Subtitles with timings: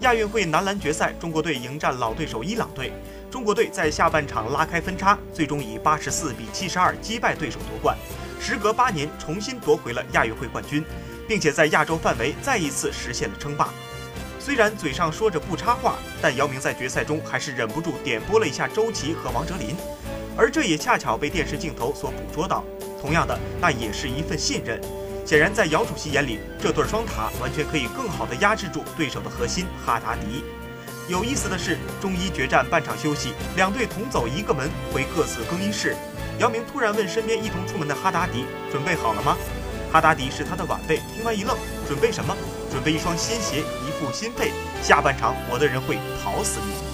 [0.00, 2.92] 亚运会男篮决赛，中国队迎战老对手伊朗队。
[3.30, 7.96] 中国队在下半场拉开分差，最终以八十四比七十二击败对手夺冠。
[8.38, 10.84] 时隔八年，重新夺回了亚运会冠军，
[11.26, 13.70] 并且在亚洲范围再一次实现了称霸。
[14.38, 19.74] 虽然嘴上说着不插话，但姚明在决赛中还是忍不住点拨了一下周琦和王哲林，
[20.36, 22.62] 而这也恰巧被电视镜头所捕捉到。
[23.00, 24.78] 同样的，那也是一份信任。
[25.26, 30.44] 显然，在姚主席眼里，这对双塔完全可以更好地压制住对手的核心哈达迪。
[31.08, 35.96] 有意思的是，中医决战半场休息，两队同走一个门回各自更衣室。
[36.38, 39.36] 姚明突然问身边一同出门的哈达迪：“准备好了吗？”
[39.90, 41.56] 哈达迪是他的晚辈，听完一愣
[41.88, 42.36] ：“准备什么？
[42.70, 44.52] 准备一双新鞋，一副新被。
[44.80, 46.86] 下半场，我的人会跑死你。”